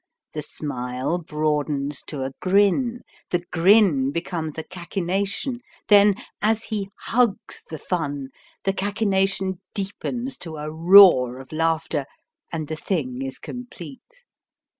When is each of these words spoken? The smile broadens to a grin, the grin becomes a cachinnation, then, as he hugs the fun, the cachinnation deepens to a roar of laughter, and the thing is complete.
The 0.33 0.41
smile 0.41 1.19
broadens 1.19 2.01
to 2.07 2.23
a 2.23 2.31
grin, 2.41 3.01
the 3.29 3.43
grin 3.51 4.09
becomes 4.11 4.57
a 4.57 4.63
cachinnation, 4.63 5.59
then, 5.89 6.15
as 6.41 6.63
he 6.63 6.89
hugs 6.99 7.63
the 7.69 7.77
fun, 7.77 8.29
the 8.63 8.73
cachinnation 8.73 9.61
deepens 9.75 10.37
to 10.37 10.57
a 10.57 10.71
roar 10.71 11.39
of 11.39 11.51
laughter, 11.51 12.07
and 12.51 12.67
the 12.67 12.75
thing 12.75 13.21
is 13.21 13.37
complete. 13.37 14.23